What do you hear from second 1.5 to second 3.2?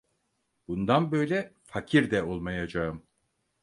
fakir de olmayacağım.